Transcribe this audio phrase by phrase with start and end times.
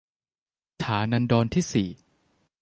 [0.83, 1.89] ฐานันดรที่สี่